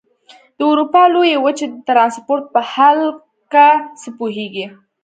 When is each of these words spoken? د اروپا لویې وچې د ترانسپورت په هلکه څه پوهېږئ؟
د 0.57 0.59
اروپا 0.71 1.03
لویې 1.13 1.37
وچې 1.45 1.65
د 1.69 1.75
ترانسپورت 1.87 2.43
په 2.53 2.59
هلکه 2.73 3.65
څه 3.99 4.09
پوهېږئ؟ 4.17 4.67